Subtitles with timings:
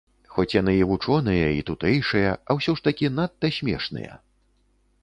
[0.35, 4.13] Хоць яны і вучоныя і тутэйшыя, а ўсё ж такі надта смешныя.